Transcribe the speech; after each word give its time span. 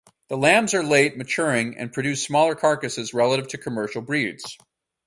The 0.29 0.35
lambs 0.35 0.73
are 0.73 0.81
late 0.83 1.15
maturing 1.15 1.77
and 1.77 1.93
produce 1.93 2.23
smaller 2.23 2.55
carcasses 2.55 3.13
relative 3.13 3.49
to 3.49 3.59
commercial 3.59 4.01
breeds. 4.01 4.57